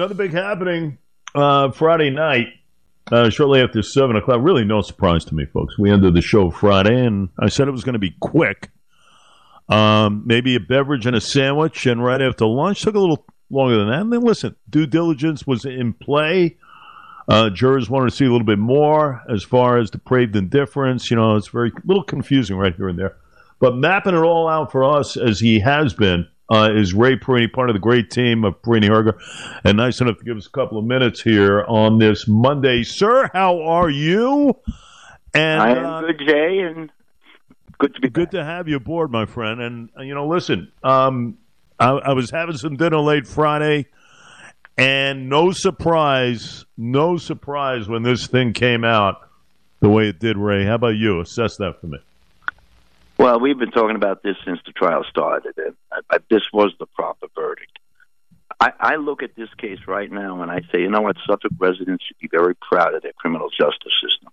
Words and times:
another 0.00 0.14
big 0.14 0.32
happening 0.32 0.96
uh, 1.34 1.70
Friday 1.72 2.08
night, 2.08 2.46
uh, 3.12 3.28
shortly 3.28 3.60
after 3.60 3.82
7 3.82 4.16
o'clock. 4.16 4.38
Really, 4.40 4.64
no 4.64 4.80
surprise 4.80 5.26
to 5.26 5.34
me, 5.34 5.44
folks. 5.44 5.78
We 5.78 5.90
ended 5.90 6.14
the 6.14 6.22
show 6.22 6.50
Friday, 6.50 7.04
and 7.04 7.28
I 7.38 7.50
said 7.50 7.68
it 7.68 7.72
was 7.72 7.84
going 7.84 7.92
to 7.92 7.98
be 7.98 8.16
quick. 8.18 8.70
Um, 9.68 10.22
maybe 10.24 10.54
a 10.54 10.60
beverage 10.60 11.04
and 11.04 11.14
a 11.14 11.20
sandwich, 11.20 11.84
and 11.84 12.02
right 12.02 12.22
after 12.22 12.46
lunch, 12.46 12.80
took 12.80 12.94
a 12.94 12.98
little 12.98 13.26
longer 13.50 13.76
than 13.76 13.90
that. 13.90 14.00
And 14.00 14.10
then, 14.10 14.22
listen, 14.22 14.56
due 14.70 14.86
diligence 14.86 15.46
was 15.46 15.66
in 15.66 15.92
play. 15.92 16.56
Uh, 17.28 17.50
jurors 17.50 17.90
wanted 17.90 18.08
to 18.08 18.16
see 18.16 18.24
a 18.24 18.32
little 18.32 18.46
bit 18.46 18.58
more 18.58 19.20
as 19.28 19.42
far 19.42 19.76
as 19.76 19.90
depraved 19.90 20.34
indifference. 20.34 21.10
You 21.10 21.18
know, 21.18 21.36
it's 21.36 21.48
very 21.48 21.72
little 21.84 22.04
confusing 22.04 22.56
right 22.56 22.74
here 22.74 22.88
and 22.88 22.98
there. 22.98 23.18
But 23.58 23.76
mapping 23.76 24.14
it 24.14 24.22
all 24.22 24.48
out 24.48 24.72
for 24.72 24.82
us 24.82 25.18
as 25.18 25.40
he 25.40 25.60
has 25.60 25.92
been 25.92 26.26
uh, 26.50 26.70
is 26.74 26.92
Ray 26.92 27.16
Perini, 27.16 27.46
part 27.46 27.70
of 27.70 27.74
the 27.74 27.80
great 27.80 28.10
team 28.10 28.44
of 28.44 28.60
Perini 28.62 28.88
Hoerger, 28.88 29.18
and 29.64 29.76
nice 29.76 30.00
enough 30.00 30.18
to 30.18 30.24
give 30.24 30.36
us 30.36 30.46
a 30.46 30.50
couple 30.50 30.78
of 30.78 30.84
minutes 30.84 31.22
here 31.22 31.64
on 31.68 31.98
this 31.98 32.26
Monday. 32.26 32.82
Sir, 32.82 33.30
how 33.32 33.62
are 33.62 33.88
you? 33.88 34.56
And 35.32 35.62
I 35.62 35.70
am 35.70 35.84
uh, 35.86 36.00
good, 36.00 36.22
Jay, 36.26 36.58
and 36.58 36.90
good 37.78 37.94
to 37.94 38.00
be 38.00 38.08
good 38.08 38.30
back. 38.30 38.40
to 38.40 38.44
have 38.44 38.68
you 38.68 38.76
aboard, 38.76 39.10
my 39.12 39.26
friend. 39.26 39.60
And 39.60 39.90
uh, 39.96 40.02
you 40.02 40.14
know, 40.14 40.26
listen, 40.26 40.72
um, 40.82 41.38
I, 41.78 41.90
I 41.90 42.12
was 42.12 42.30
having 42.30 42.56
some 42.56 42.76
dinner 42.76 42.98
late 42.98 43.26
Friday. 43.26 43.86
And 44.76 45.28
no 45.28 45.50
surprise, 45.50 46.64
no 46.78 47.18
surprise 47.18 47.86
when 47.86 48.02
this 48.02 48.28
thing 48.28 48.54
came 48.54 48.82
out 48.82 49.28
the 49.80 49.90
way 49.90 50.08
it 50.08 50.18
did, 50.18 50.38
Ray. 50.38 50.64
How 50.64 50.76
about 50.76 50.96
you? 50.96 51.20
Assess 51.20 51.56
that 51.58 51.80
for 51.80 51.86
me. 51.86 51.98
Well, 53.20 53.38
we've 53.38 53.58
been 53.58 53.70
talking 53.70 53.96
about 53.96 54.22
this 54.22 54.36
since 54.46 54.60
the 54.64 54.72
trial 54.72 55.04
started, 55.04 55.52
and 55.58 55.76
I, 55.92 55.98
I, 56.10 56.18
this 56.30 56.40
was 56.54 56.72
the 56.78 56.86
proper 56.86 57.26
verdict. 57.34 57.78
I, 58.58 58.72
I 58.80 58.96
look 58.96 59.22
at 59.22 59.36
this 59.36 59.50
case 59.58 59.80
right 59.86 60.10
now 60.10 60.40
and 60.40 60.50
I 60.50 60.62
say, 60.72 60.80
you 60.80 60.88
know 60.88 61.02
what, 61.02 61.18
Suffolk 61.26 61.52
residents 61.58 62.02
should 62.06 62.16
be 62.18 62.28
very 62.28 62.54
proud 62.54 62.94
of 62.94 63.02
their 63.02 63.12
criminal 63.12 63.50
justice 63.50 63.92
system 64.02 64.30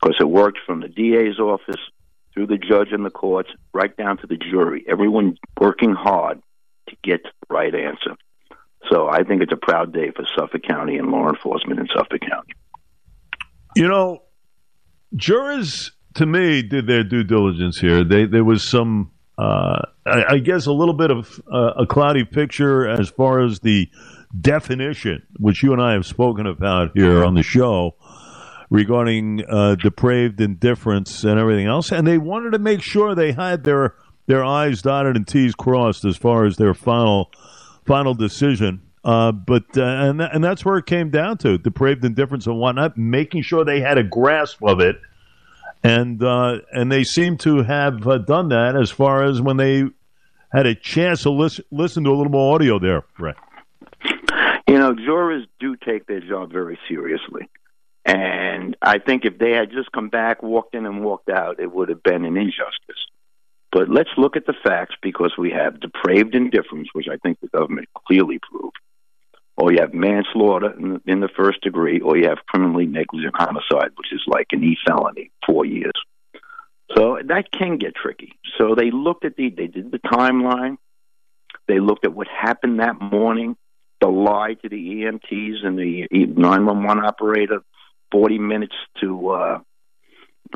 because 0.00 0.18
it 0.20 0.28
worked 0.28 0.60
from 0.64 0.78
the 0.78 0.88
DA's 0.88 1.40
office 1.40 1.80
through 2.32 2.46
the 2.46 2.58
judge 2.58 2.92
and 2.92 3.04
the 3.04 3.10
courts 3.10 3.50
right 3.72 3.96
down 3.96 4.18
to 4.18 4.28
the 4.28 4.36
jury. 4.36 4.84
Everyone 4.86 5.36
working 5.60 5.92
hard 5.92 6.40
to 6.90 6.96
get 7.02 7.24
the 7.24 7.30
right 7.50 7.74
answer. 7.74 8.14
So 8.88 9.08
I 9.08 9.24
think 9.24 9.42
it's 9.42 9.52
a 9.52 9.56
proud 9.56 9.92
day 9.92 10.12
for 10.12 10.24
Suffolk 10.38 10.62
County 10.62 10.96
and 10.96 11.10
law 11.10 11.28
enforcement 11.28 11.80
in 11.80 11.88
Suffolk 11.88 12.20
County. 12.20 12.52
You 13.74 13.88
know, 13.88 14.22
jurors 15.16 15.90
to 16.14 16.26
me, 16.26 16.62
did 16.62 16.86
their 16.86 17.04
due 17.04 17.24
diligence 17.24 17.78
here. 17.78 18.04
They, 18.04 18.26
there 18.26 18.44
was 18.44 18.62
some, 18.62 19.10
uh, 19.38 19.82
I, 20.06 20.24
I, 20.28 20.38
guess, 20.38 20.66
a 20.66 20.72
little 20.72 20.94
bit 20.94 21.10
of 21.10 21.40
uh, 21.50 21.72
a 21.78 21.86
cloudy 21.86 22.24
picture 22.24 22.88
as 22.88 23.08
far 23.08 23.40
as 23.40 23.60
the 23.60 23.88
definition, 24.38 25.22
which 25.38 25.62
you 25.62 25.72
and 25.72 25.82
I 25.82 25.92
have 25.92 26.06
spoken 26.06 26.46
about 26.46 26.92
here 26.94 27.24
on 27.24 27.34
the 27.34 27.42
show, 27.42 27.94
regarding 28.70 29.44
uh, 29.48 29.74
depraved 29.76 30.40
indifference 30.40 31.24
and 31.24 31.38
everything 31.38 31.66
else. 31.66 31.92
And 31.92 32.06
they 32.06 32.18
wanted 32.18 32.52
to 32.52 32.58
make 32.58 32.80
sure 32.80 33.14
they 33.14 33.32
had 33.32 33.64
their 33.64 33.94
their 34.26 34.44
I's 34.44 34.82
dotted 34.82 35.16
and 35.16 35.26
T's 35.26 35.54
crossed 35.54 36.04
as 36.04 36.16
far 36.16 36.46
as 36.46 36.56
their 36.56 36.74
final 36.74 37.30
final 37.84 38.14
decision. 38.14 38.82
Uh, 39.04 39.32
but 39.32 39.64
uh, 39.76 39.82
and 39.82 40.22
and 40.22 40.42
that's 40.42 40.64
where 40.64 40.78
it 40.78 40.86
came 40.86 41.10
down 41.10 41.36
to 41.38 41.58
depraved 41.58 42.04
indifference 42.04 42.46
and 42.46 42.58
whatnot, 42.58 42.96
making 42.96 43.42
sure 43.42 43.64
they 43.64 43.80
had 43.80 43.98
a 43.98 44.04
grasp 44.04 44.62
of 44.62 44.80
it 44.80 44.96
and 45.82 46.22
uh, 46.22 46.58
and 46.72 46.90
they 46.90 47.04
seem 47.04 47.36
to 47.38 47.62
have 47.62 48.06
uh, 48.06 48.18
done 48.18 48.48
that 48.50 48.76
as 48.76 48.90
far 48.90 49.24
as 49.24 49.40
when 49.40 49.56
they 49.56 49.84
had 50.52 50.66
a 50.66 50.74
chance 50.74 51.22
to 51.22 51.30
listen 51.30 51.64
listen 51.70 52.04
to 52.04 52.10
a 52.10 52.16
little 52.16 52.32
more 52.32 52.54
audio 52.54 52.78
there, 52.78 53.04
Right. 53.18 53.36
You 54.68 54.78
know, 54.78 54.94
jurors 54.94 55.46
do 55.60 55.76
take 55.76 56.06
their 56.06 56.20
job 56.20 56.50
very 56.50 56.78
seriously. 56.88 57.50
And 58.06 58.74
I 58.80 58.98
think 58.98 59.24
if 59.26 59.38
they 59.38 59.50
had 59.50 59.70
just 59.70 59.92
come 59.92 60.08
back, 60.08 60.42
walked 60.42 60.74
in, 60.74 60.86
and 60.86 61.04
walked 61.04 61.28
out, 61.28 61.60
it 61.60 61.70
would 61.70 61.90
have 61.90 62.02
been 62.02 62.24
an 62.24 62.38
injustice. 62.38 63.06
But 63.70 63.90
let's 63.90 64.10
look 64.16 64.34
at 64.34 64.46
the 64.46 64.54
facts 64.64 64.94
because 65.02 65.34
we 65.36 65.50
have 65.50 65.80
depraved 65.80 66.34
indifference, 66.34 66.88
which 66.94 67.06
I 67.06 67.16
think 67.18 67.40
the 67.40 67.48
government 67.48 67.88
clearly 68.06 68.38
proved 68.50 68.78
or 69.62 69.72
you 69.72 69.78
have 69.80 69.94
manslaughter 69.94 70.72
in 70.76 70.94
the, 70.94 71.00
in 71.06 71.20
the 71.20 71.28
first 71.28 71.60
degree, 71.60 72.00
or 72.00 72.16
you 72.16 72.28
have 72.28 72.38
criminally 72.48 72.84
negligent 72.84 73.32
homicide, 73.36 73.90
which 73.94 74.12
is 74.12 74.20
like 74.26 74.48
an 74.50 74.64
E 74.64 74.76
felony, 74.84 75.30
four 75.46 75.64
years. 75.64 75.92
So 76.96 77.20
that 77.24 77.52
can 77.52 77.78
get 77.78 77.94
tricky. 77.94 78.32
So 78.58 78.74
they 78.74 78.90
looked 78.90 79.24
at 79.24 79.36
the, 79.36 79.50
they 79.50 79.68
did 79.68 79.92
the 79.92 80.00
timeline. 80.00 80.78
They 81.68 81.78
looked 81.78 82.04
at 82.04 82.12
what 82.12 82.26
happened 82.26 82.80
that 82.80 83.00
morning, 83.00 83.56
the 84.00 84.08
lie 84.08 84.54
to 84.62 84.68
the 84.68 84.76
EMTs 84.76 85.64
and 85.64 85.78
the 85.78 86.08
911 86.10 87.04
operator, 87.04 87.60
40 88.10 88.38
minutes 88.40 88.74
to, 89.00 89.28
uh, 89.28 89.58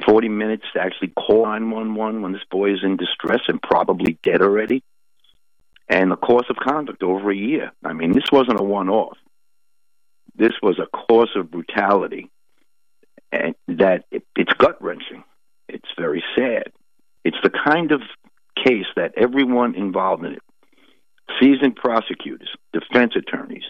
40 0.05 0.29
minutes 0.31 0.65
to 0.75 0.81
actually 0.81 1.13
call 1.17 1.45
911 1.47 2.23
when 2.23 2.33
this 2.33 2.43
boy 2.51 2.73
is 2.73 2.81
in 2.83 2.97
distress 2.97 3.43
and 3.47 3.63
probably 3.63 4.19
dead 4.25 4.43
already 4.43 4.83
and 5.89 6.11
the 6.11 6.17
course 6.17 6.47
of 6.51 6.57
conduct 6.57 7.03
over 7.03 7.31
a 7.31 7.37
year. 7.37 7.73
I 7.85 7.93
mean, 7.93 8.15
this 8.15 8.31
wasn't 8.33 8.61
a 8.61 8.65
one 8.65 8.89
off. 8.89 9.17
This 10.35 10.53
was 10.63 10.79
a 10.79 10.87
course 10.87 11.31
of 11.37 11.51
brutality 11.51 12.31
and 13.33 13.55
that 13.69 14.05
it, 14.11 14.25
it's 14.37 14.53
gut 14.55 14.83
wrenching. 14.83 15.25
It's 15.69 15.89
very 15.99 16.23
sad. 16.37 16.73
It's 17.25 17.39
the 17.43 17.51
kind 17.51 17.93
of 17.93 18.03
case 18.65 18.87
that 18.97 19.15
everyone 19.17 19.75
involved 19.75 20.25
in 20.25 20.33
it, 20.35 20.43
seasoned 21.41 21.77
prosecutors, 21.77 22.49
defense 22.73 23.15
attorneys, 23.17 23.65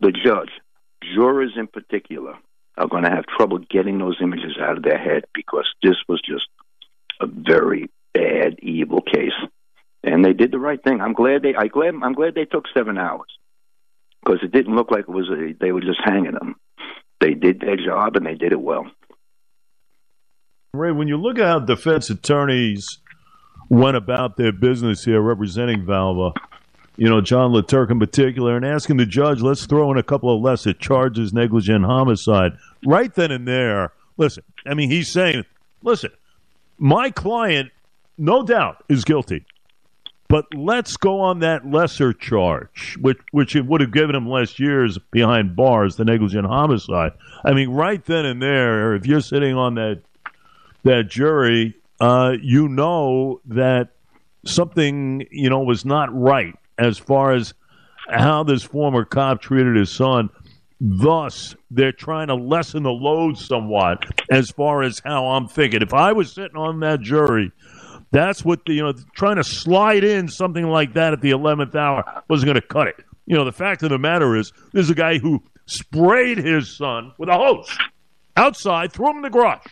the 0.00 0.12
judge, 0.12 0.50
jurors 1.14 1.52
in 1.56 1.66
particular, 1.66 2.36
are 2.76 2.88
going 2.88 3.04
to 3.04 3.10
have 3.10 3.26
trouble 3.26 3.58
getting 3.58 3.98
those 3.98 4.18
images 4.22 4.56
out 4.60 4.76
of 4.76 4.82
their 4.82 4.98
head 4.98 5.24
because 5.34 5.66
this 5.82 5.96
was 6.08 6.20
just 6.22 6.46
a 7.20 7.26
very 7.26 7.90
bad, 8.14 8.58
evil 8.60 9.00
case 9.00 9.32
and 10.02 10.24
they 10.24 10.32
did 10.32 10.50
the 10.50 10.58
right 10.58 10.82
thing. 10.82 11.00
I'm 11.00 11.12
glad 11.12 11.42
they. 11.42 11.54
I 11.54 11.68
glad. 11.68 11.94
I'm 12.02 12.14
glad 12.14 12.34
they 12.34 12.44
took 12.44 12.64
seven 12.74 12.98
hours 12.98 13.28
because 14.24 14.40
it 14.42 14.52
didn't 14.52 14.74
look 14.74 14.90
like 14.90 15.00
it 15.00 15.08
was. 15.08 15.28
A, 15.28 15.54
they 15.60 15.72
were 15.72 15.80
just 15.80 16.00
hanging 16.04 16.32
them. 16.32 16.56
They 17.20 17.34
did 17.34 17.60
their 17.60 17.76
job 17.76 18.16
and 18.16 18.24
they 18.24 18.34
did 18.34 18.52
it 18.52 18.60
well. 18.60 18.86
Ray, 20.72 20.92
when 20.92 21.08
you 21.08 21.16
look 21.16 21.38
at 21.38 21.44
how 21.44 21.58
defense 21.58 22.10
attorneys 22.10 22.86
went 23.68 23.96
about 23.96 24.36
their 24.36 24.52
business 24.52 25.04
here 25.04 25.20
representing 25.20 25.84
Valva, 25.84 26.32
you 26.96 27.08
know, 27.08 27.20
John 27.20 27.52
LeTurk 27.52 27.90
in 27.90 27.98
particular, 27.98 28.56
and 28.56 28.64
asking 28.64 28.96
the 28.96 29.06
judge, 29.06 29.40
let's 29.40 29.66
throw 29.66 29.90
in 29.90 29.98
a 29.98 30.02
couple 30.02 30.34
of 30.34 30.42
lesser 30.42 30.72
charges, 30.72 31.32
negligent 31.32 31.84
homicide. 31.84 32.52
Right 32.86 33.12
then 33.14 33.30
and 33.30 33.48
there, 33.48 33.92
listen, 34.16 34.44
I 34.66 34.74
mean, 34.74 34.90
he's 34.90 35.08
saying, 35.08 35.44
listen, 35.82 36.10
my 36.78 37.10
client, 37.10 37.70
no 38.16 38.42
doubt, 38.44 38.84
is 38.88 39.04
guilty. 39.04 39.44
But 40.30 40.54
let's 40.54 40.96
go 40.96 41.22
on 41.22 41.40
that 41.40 41.68
lesser 41.68 42.12
charge, 42.12 42.96
which 43.00 43.18
which 43.32 43.56
it 43.56 43.66
would 43.66 43.80
have 43.80 43.90
given 43.90 44.14
him 44.14 44.28
less 44.28 44.60
years 44.60 44.96
behind 45.10 45.56
bars, 45.56 45.96
the 45.96 46.04
negligent 46.04 46.46
homicide. 46.46 47.14
I 47.44 47.52
mean, 47.52 47.70
right 47.70 48.02
then 48.04 48.24
and 48.24 48.40
there, 48.40 48.94
if 48.94 49.06
you're 49.06 49.22
sitting 49.22 49.56
on 49.56 49.74
that 49.74 50.02
that 50.84 51.08
jury, 51.08 51.74
uh, 51.98 52.34
you 52.40 52.68
know 52.68 53.40
that 53.46 53.88
something 54.46 55.26
you 55.32 55.50
know 55.50 55.64
was 55.64 55.84
not 55.84 56.16
right 56.16 56.54
as 56.78 56.96
far 56.96 57.32
as 57.32 57.52
how 58.08 58.44
this 58.44 58.62
former 58.62 59.04
cop 59.04 59.42
treated 59.42 59.74
his 59.74 59.90
son. 59.90 60.30
Thus, 60.80 61.56
they're 61.72 61.90
trying 61.90 62.28
to 62.28 62.36
lessen 62.36 62.84
the 62.84 62.92
load 62.92 63.36
somewhat 63.36 64.06
as 64.30 64.52
far 64.52 64.84
as 64.84 65.02
how 65.04 65.26
I'm 65.26 65.48
thinking. 65.48 65.82
If 65.82 65.92
I 65.92 66.12
was 66.12 66.32
sitting 66.32 66.56
on 66.56 66.78
that 66.80 67.00
jury 67.00 67.50
that's 68.10 68.44
what 68.44 68.64
the, 68.66 68.74
you 68.74 68.82
know, 68.82 68.92
trying 69.14 69.36
to 69.36 69.44
slide 69.44 70.04
in 70.04 70.28
something 70.28 70.66
like 70.66 70.94
that 70.94 71.12
at 71.12 71.20
the 71.20 71.30
11th 71.30 71.74
hour 71.74 72.22
wasn't 72.28 72.46
going 72.46 72.60
to 72.60 72.66
cut 72.66 72.88
it. 72.88 72.96
You 73.26 73.36
know, 73.36 73.44
the 73.44 73.52
fact 73.52 73.82
of 73.82 73.90
the 73.90 73.98
matter 73.98 74.36
is, 74.36 74.52
this 74.72 74.84
is 74.84 74.90
a 74.90 74.94
guy 74.94 75.18
who 75.18 75.42
sprayed 75.66 76.38
his 76.38 76.76
son 76.76 77.12
with 77.18 77.28
a 77.28 77.34
hose 77.34 77.78
outside, 78.36 78.92
threw 78.92 79.10
him 79.10 79.16
in 79.16 79.22
the 79.22 79.30
garage, 79.30 79.66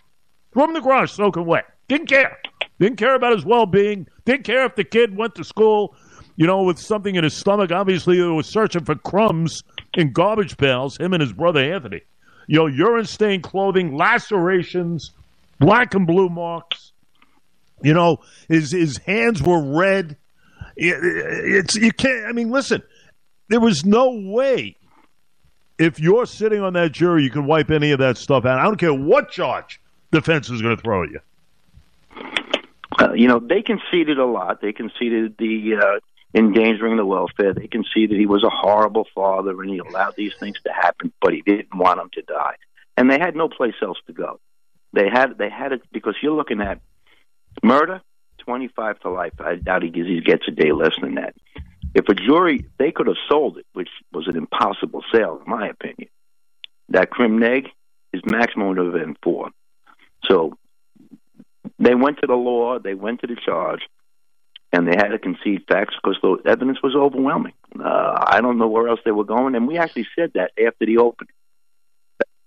threw 0.52 0.64
him 0.64 0.70
in 0.70 0.75
the 0.75 0.81
garage 0.81 1.11
soaking 1.11 1.46
wet. 1.46 1.64
Didn't 1.88 2.08
care. 2.08 2.38
Didn't 2.79 2.99
care 2.99 3.14
about 3.14 3.35
his 3.35 3.44
well 3.44 3.67
being. 3.67 4.06
Didn't 4.25 4.44
care 4.44 4.64
if 4.67 4.76
the 4.76 4.84
kid 4.84 5.17
went 5.17 5.34
to 5.37 5.44
school, 5.44 5.96
you 6.37 6.46
know, 6.46 6.62
with 6.62 6.79
something 6.79 7.17
in 7.17 7.25
his 7.25 7.34
stomach. 7.34 7.73
Obviously, 7.73 8.17
he 8.17 8.23
was 8.23 8.46
searching 8.46 8.84
for 8.84 8.94
crumbs 8.94 9.62
in 9.94 10.12
garbage 10.12 10.56
pails, 10.56 10.96
him 10.99 11.14
and 11.14 11.20
his 11.20 11.32
brother 11.32 11.61
Anthony. 11.61 12.02
You 12.46 12.58
know, 12.58 12.67
urine 12.67 13.06
stained 13.06 13.43
clothing, 13.43 13.96
lacerations, 13.96 15.12
black 15.58 15.94
and 15.94 16.06
blue 16.06 16.29
marks. 16.29 16.93
You 17.82 17.94
know, 17.94 18.19
his 18.48 18.72
his 18.72 18.98
hands 18.98 19.42
were 19.42 19.62
red. 19.62 20.16
It's 20.76 21.75
you 21.76 21.92
can't. 21.92 22.26
I 22.26 22.32
mean, 22.32 22.50
listen, 22.50 22.82
there 23.48 23.60
was 23.60 23.84
no 23.84 24.10
way. 24.10 24.76
If 25.78 26.00
you're 26.00 26.26
sitting 26.26 26.60
on 26.60 26.72
that 26.72 26.92
jury, 26.92 27.22
you 27.22 27.30
can 27.30 27.46
wipe 27.46 27.70
any 27.70 27.92
of 27.92 28.00
that 28.00 28.19
stuff 28.19 28.44
out. 28.44 28.58
I 28.58 28.64
don't 28.64 28.78
care 28.78 28.92
what 28.92 29.30
charge 29.30 29.80
defense 30.10 30.50
is 30.50 30.60
going 30.60 30.76
to 30.76 30.82
throw 30.82 31.04
at 31.04 31.10
you. 31.10 31.20
Uh, 33.00 33.12
you 33.12 33.28
know, 33.28 33.38
they 33.38 33.62
conceded 33.62 34.19
a 34.19 34.26
lot. 34.26 34.60
They 34.60 34.72
conceded 34.72 35.36
the 35.38 35.76
uh, 35.81 36.00
endangering 36.34 36.96
the 36.96 37.06
welfare. 37.06 37.54
They 37.54 37.69
that 37.69 38.16
he 38.16 38.26
was 38.26 38.44
a 38.44 38.50
horrible 38.50 39.06
father 39.14 39.60
and 39.62 39.70
he 39.70 39.78
allowed 39.78 40.14
these 40.16 40.34
things 40.38 40.56
to 40.64 40.72
happen, 40.72 41.12
but 41.20 41.32
he 41.32 41.42
didn't 41.42 41.74
want 41.74 41.98
them 41.98 42.10
to 42.14 42.22
die. 42.22 42.56
And 42.96 43.10
they 43.10 43.19
had 43.19 43.36
no 43.36 43.48
place 43.48 43.74
else 43.82 43.98
to 44.06 44.12
go. 44.12 44.40
They 44.92 45.08
had 45.08 45.38
they 45.38 45.50
had 45.50 45.72
it 45.72 45.82
because 45.92 46.14
you're 46.22 46.32
looking 46.32 46.60
at 46.60 46.81
murder, 47.62 48.00
twenty 48.38 48.69
five 48.69 48.99
to 49.00 49.10
life. 49.10 49.32
I 49.40 49.56
doubt 49.56 49.82
he 49.82 49.90
gets, 50.20 50.49
a 50.49 50.50
day 50.50 50.72
less 50.72 50.94
than 51.00 51.14
that. 51.16 51.34
If 51.94 52.08
a 52.08 52.14
jury 52.14 52.66
they 52.78 52.93
could 52.93 53.06
have 53.06 53.16
sold 53.28 53.58
it, 53.58 53.66
which 53.72 53.88
was 54.12 54.28
an 54.28 54.37
impossible 54.37 55.02
sale 55.12 55.40
in 55.44 55.50
my 55.50 55.69
opinion. 55.69 56.10
That 56.90 57.10
crim 57.10 57.38
neg 57.38 57.69
is 58.12 58.22
maximum 58.25 58.69
would 58.69 58.78
have 58.78 58.93
been 58.93 59.16
four. 59.22 59.50
So 60.25 60.56
they 61.78 61.94
went 61.94 62.19
to 62.20 62.26
the 62.26 62.34
law, 62.34 62.78
they 62.78 62.94
went 62.94 63.20
to 63.20 63.26
the 63.26 63.37
charge, 63.37 63.82
and 64.72 64.87
they 64.87 64.96
had 64.96 65.08
to 65.08 65.19
concede 65.19 65.64
facts 65.69 65.94
because 66.02 66.19
the 66.22 66.50
evidence 66.50 66.78
was 66.82 66.94
overwhelming. 66.94 67.52
Uh, 67.78 68.25
I 68.26 68.40
don't 68.40 68.58
know 68.58 68.69
where 68.69 68.88
else 68.88 69.00
they 69.05 69.10
were 69.10 69.25
going, 69.25 69.55
and 69.55 69.69
we 69.69 69.78
actually 69.78 70.06
said 70.16 70.32
that 70.34 70.52
after 70.58 70.87
the 70.87 70.99
opening. 70.99 71.32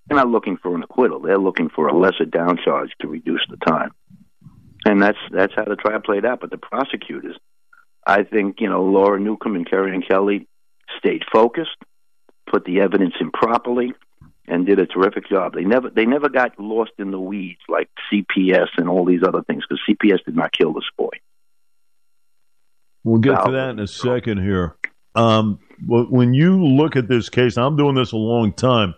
They're 0.07 0.17
not 0.17 0.27
looking 0.27 0.57
for 0.57 0.75
an 0.75 0.83
acquittal; 0.83 1.21
they're 1.21 1.37
looking 1.37 1.69
for 1.69 1.87
a 1.87 1.97
lesser 1.97 2.25
down 2.25 2.57
charge 2.57 2.91
to 2.99 3.07
reduce 3.07 3.45
the 3.49 3.57
time, 3.57 3.91
and 4.85 5.01
that's 5.01 5.17
that's 5.31 5.53
how 5.55 5.65
the 5.65 5.75
trial 5.75 6.01
played 6.01 6.25
out. 6.25 6.39
But 6.41 6.51
the 6.51 6.57
prosecutors, 6.57 7.37
I 8.05 8.23
think, 8.23 8.57
you 8.59 8.69
know, 8.69 8.83
Laura 8.83 9.19
Newcombe 9.19 9.55
and 9.55 9.69
Kerriann 9.69 10.07
Kelly 10.07 10.47
stayed 10.97 11.23
focused, 11.31 11.77
put 12.49 12.65
the 12.65 12.81
evidence 12.81 13.13
in 13.19 13.31
properly, 13.31 13.93
and 14.47 14.65
did 14.65 14.79
a 14.79 14.85
terrific 14.85 15.29
job. 15.29 15.53
They 15.53 15.63
never 15.63 15.89
they 15.89 16.05
never 16.05 16.29
got 16.29 16.59
lost 16.59 16.91
in 16.97 17.11
the 17.11 17.19
weeds 17.19 17.61
like 17.69 17.89
CPS 18.11 18.69
and 18.77 18.89
all 18.89 19.05
these 19.05 19.23
other 19.23 19.43
things 19.43 19.63
because 19.67 19.81
CPS 19.89 20.23
did 20.25 20.35
not 20.35 20.51
kill 20.51 20.73
this 20.73 20.89
boy. 20.97 21.11
We'll 23.03 23.19
get 23.19 23.43
to 23.45 23.51
that 23.51 23.69
in 23.71 23.79
a 23.79 23.87
second 23.87 24.43
here. 24.43 24.75
Um, 25.15 25.59
when 25.87 26.33
you 26.33 26.63
look 26.63 26.95
at 26.95 27.07
this 27.07 27.29
case, 27.29 27.57
I'm 27.57 27.75
doing 27.75 27.95
this 27.95 28.11
a 28.11 28.17
long 28.17 28.53
time 28.53 28.93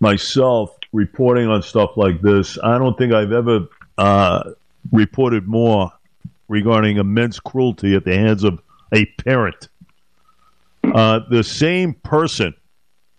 myself, 0.00 0.74
reporting 0.92 1.48
on 1.48 1.62
stuff 1.62 1.90
like 1.96 2.20
this. 2.22 2.58
I 2.62 2.78
don't 2.78 2.96
think 2.96 3.12
I've 3.12 3.32
ever 3.32 3.68
uh, 4.00 4.52
reported 4.90 5.46
more 5.46 5.92
regarding 6.48 6.96
immense 6.96 7.38
cruelty 7.38 7.94
at 7.94 8.06
the 8.06 8.16
hands 8.16 8.44
of 8.44 8.62
a 8.94 9.04
parent. 9.04 9.68
Uh, 10.82 11.20
the 11.30 11.44
same 11.44 11.92
person 11.92 12.54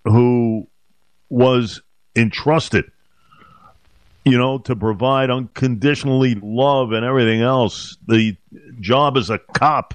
who 0.06 0.68
was 1.30 1.84
entrusted, 2.16 2.86
you 4.26 4.36
know, 4.36 4.58
to 4.58 4.76
provide 4.76 5.30
unconditionally 5.30 6.34
love 6.42 6.94
and 6.94 7.06
everything 7.06 7.42
else. 7.42 7.96
The 8.08 8.36
job 8.80 9.18
as 9.18 9.30
a 9.30 9.38
cop 9.38 9.94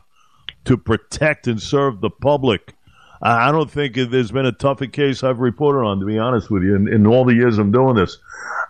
to 0.67 0.77
protect 0.77 1.49
and 1.49 1.61
serve 1.61 2.01
the 2.01 2.11
public. 2.11 2.75
I 3.21 3.51
don't 3.51 3.71
think 3.71 3.97
there's 3.97 4.31
been 4.31 4.47
a 4.47 4.53
tougher 4.53 4.87
case 4.87 5.25
I've 5.25 5.41
reported 5.41 5.81
on, 5.81 5.99
to 5.99 6.07
be 6.07 6.17
honest 6.17 6.49
with 6.49 6.63
you, 6.63 6.77
in, 6.77 6.87
in 6.87 7.07
all 7.09 7.25
the 7.25 7.35
years 7.35 7.59
I'm 7.59 7.73
doing 7.73 7.97
this. 7.97 8.19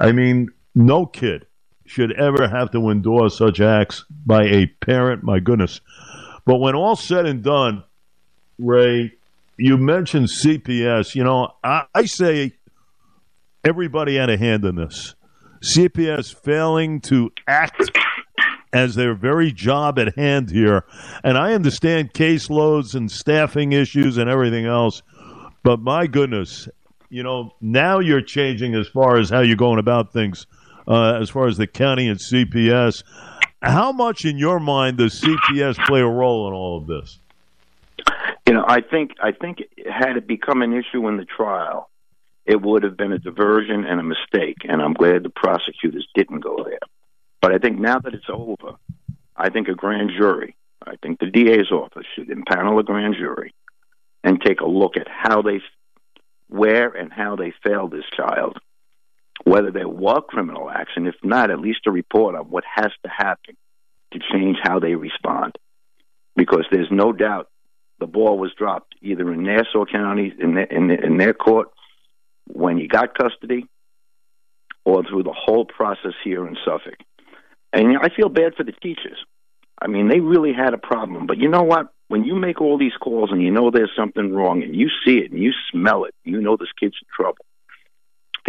I 0.01 0.13
mean, 0.13 0.49
no 0.75 1.05
kid 1.05 1.45
should 1.87 2.13
ever 2.13 2.49
have 2.49 2.71
to 2.73 2.91
endure 2.91 3.31
such 3.31 3.61
acts 3.61 4.05
by 4.25 4.45
a 4.45 4.67
parent. 4.67 5.23
My 5.23 5.41
goodness. 5.41 5.81
But 6.45 6.57
when 6.59 6.75
all 6.75 6.97
said 6.97 7.27
and 7.27 7.43
done, 7.43 7.85
Ray, 8.59 9.15
you 9.57 9.77
mentioned 9.77 10.29
CPS. 10.29 11.15
You 11.15 11.25
know, 11.25 11.55
I, 11.63 11.85
I 11.95 12.05
say 12.05 12.53
everybody 13.65 14.17
had 14.17 14.31
a 14.31 14.37
hand 14.37 14.65
in 14.65 14.77
this. 14.77 15.15
CPS 15.63 16.35
failing 16.35 17.01
to 17.03 17.33
act 17.47 17.91
as 18.73 18.95
their 18.95 19.15
very 19.15 19.53
job 19.53 19.99
at 19.99 20.15
hand 20.17 20.51
here. 20.51 20.85
And 21.25 21.39
I 21.39 21.55
understand 21.55 22.13
caseloads 22.13 22.95
and 22.95 23.11
staffing 23.11 23.73
issues 23.73 24.19
and 24.19 24.29
everything 24.29 24.67
else. 24.67 25.03
But 25.63 25.81
my 25.81 26.07
goodness, 26.07 26.69
you 27.09 27.23
know, 27.23 27.53
now 27.61 27.99
you're 27.99 28.21
changing 28.21 28.75
as 28.75 28.87
far 28.89 29.17
as 29.17 29.31
how 29.31 29.41
you're 29.41 29.57
going 29.57 29.79
about 29.79 30.13
things, 30.13 30.47
uh, 30.87 31.19
as 31.21 31.31
far 31.31 31.47
as 31.47 31.57
the 31.57 31.67
county 31.67 32.09
and 32.09 32.19
CPS. 32.19 33.03
How 33.63 33.93
much, 33.93 34.25
in 34.25 34.39
your 34.39 34.61
mind, 34.61 34.99
does 34.99 35.21
CPS 35.21 35.85
play 35.87 36.01
a 36.01 36.07
role 36.07 36.47
in 36.49 36.55
all 36.55 36.79
of 36.79 36.87
this? 36.87 37.19
You 38.47 38.55
know, 38.55 38.65
I 38.67 38.81
think 38.81 39.13
I 39.21 39.33
think 39.33 39.59
had 39.91 40.17
it 40.17 40.27
become 40.27 40.63
an 40.63 40.73
issue 40.73 41.09
in 41.09 41.17
the 41.17 41.25
trial, 41.25 41.91
it 42.45 42.63
would 42.63 42.85
have 42.85 42.97
been 42.97 43.13
a 43.13 43.19
diversion 43.19 43.85
and 43.85 43.99
a 43.99 44.05
mistake. 44.05 44.59
And 44.69 44.81
I'm 44.81 44.95
glad 44.95 45.25
the 45.25 45.31
prosecutors 45.31 46.07
didn't 46.15 46.41
go 46.41 46.63
there. 46.65 46.79
But 47.41 47.53
I 47.53 47.59
think 47.59 47.81
now 47.81 47.99
that 47.99 48.15
it's 48.15 48.29
over, 48.29 48.77
I 49.37 49.51
think 49.51 49.69
a 49.69 49.75
grand 49.75 50.11
jury, 50.17 50.57
I 50.87 50.95
think 51.03 51.19
the 51.19 51.27
DA's 51.27 51.71
office 51.73 52.07
should 52.15 52.29
impanel 52.29 52.79
a 52.79 52.85
grand 52.85 53.17
jury 53.19 53.53
and 54.23 54.41
take 54.41 54.61
a 54.61 54.67
look 54.67 54.97
at 54.97 55.09
how 55.09 55.43
they, 55.43 55.61
where 56.49 56.91
and 56.91 57.13
how 57.13 57.37
they 57.37 57.53
failed 57.65 57.91
this 57.91 58.05
child, 58.17 58.59
whether 59.47 59.71
there 59.71 59.89
were 59.89 60.21
criminal 60.23 60.69
acts, 60.69 60.91
and 60.97 61.07
if 61.07 61.15
not, 61.23 61.53
at 61.53 61.61
least 61.61 61.87
a 61.87 61.91
report 61.93 62.35
on 62.35 62.47
what 62.47 62.65
has 62.65 62.91
to 63.05 63.09
happen 63.09 63.57
to 64.13 64.19
change 64.33 64.57
how 64.61 64.81
they 64.81 64.97
respond. 64.97 65.55
Because 66.35 66.65
there's 66.73 66.91
no 66.91 67.13
doubt 67.13 67.49
the 68.01 68.09
ball 68.09 68.39
was 68.39 68.53
dropped 68.59 68.97
either 69.01 69.33
in 69.33 69.45
Nassau 69.45 69.85
County 69.85 70.35
in 70.37 70.57
their, 70.57 70.65
in, 70.65 70.89
their, 70.89 71.05
in 71.05 71.17
their 71.17 71.33
court 71.33 71.69
when 72.49 72.79
you 72.79 72.89
got 72.89 73.17
custody, 73.17 73.69
or 74.85 75.05
through 75.05 75.23
the 75.23 75.35
whole 75.37 75.65
process 75.65 76.13
here 76.25 76.47
in 76.47 76.57
Suffolk. 76.65 76.99
And 77.73 77.85
you 77.85 77.93
know, 77.93 78.01
I 78.03 78.09
feel 78.09 78.29
bad 78.29 78.55
for 78.57 78.65
the 78.65 78.73
teachers. 78.73 79.19
I 79.81 79.87
mean, 79.87 80.09
they 80.09 80.19
really 80.19 80.55
had 80.55 80.75
a 80.75 80.79
problem. 80.79 81.27
But 81.27 81.39
you 81.39 81.49
know 81.49 81.63
what? 81.63 81.93
When 82.09 82.25
you 82.25 82.35
make 82.35 82.61
all 82.61 82.79
these 82.79 82.97
calls 83.01 83.31
and 83.31 83.43
you 83.43 83.53
know 83.53 83.71
there's 83.71 83.91
something 83.97 84.33
wrong 84.33 84.63
and 84.65 84.75
you 84.75 84.89
see 85.05 85.19
it 85.19 85.31
and 85.31 85.41
you 85.41 85.53
smell 85.71 86.05
it, 86.05 86.15
you 86.25 86.41
know 86.41 86.57
this 86.57 86.69
kid's 86.81 86.97
in 87.01 87.07
trouble. 87.15 87.45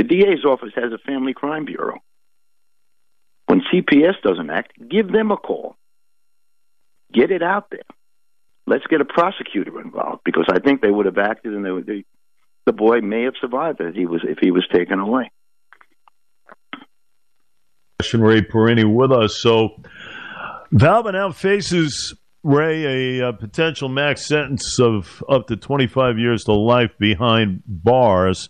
DA's 0.07 0.45
office 0.45 0.71
has 0.75 0.92
a 0.94 0.98
family 0.98 1.33
crime 1.33 1.65
bureau. 1.65 2.00
When 3.48 3.62
CPS 3.74 4.21
doesn't 4.24 4.50
act, 4.50 4.74
give 4.89 5.12
them 5.12 5.31
a 5.31 5.38
call. 5.38 5.75
Get 7.13 7.31
it 7.31 7.42
out 7.42 7.69
there 7.71 7.81
let's 8.68 8.86
get 8.88 9.01
a 9.01 9.06
prosecutor 9.06 9.81
involved 9.81 10.21
because 10.24 10.45
I 10.50 10.59
think 10.59 10.81
they 10.81 10.92
would 10.92 11.07
have 11.07 11.18
acted 11.18 11.54
and 11.54 11.65
they 11.65 11.71
would, 11.71 11.88
they, 11.88 12.04
the 12.65 12.74
boy 12.74 13.00
may 13.00 13.24
have 13.24 13.33
survived 13.42 13.80
if 13.80 13.95
he 13.95 14.06
was 14.06 14.21
if 14.24 14.38
he 14.39 14.51
was 14.51 14.68
taken 14.71 15.00
away. 15.00 15.31
Ray 18.13 18.42
Perini 18.42 18.83
with 18.83 19.12
us. 19.12 19.38
So 19.38 19.81
Valva 20.71 21.13
now 21.13 21.31
faces 21.31 22.13
Ray 22.44 23.19
a, 23.19 23.30
a, 23.30 23.33
potential 23.33 23.89
max 23.89 24.25
sentence 24.25 24.80
of 24.80 25.24
up 25.27 25.48
to 25.48 25.56
25 25.56 26.19
years 26.19 26.44
to 26.44 26.54
life 26.54 26.92
behind 27.00 27.63
bars. 27.65 28.50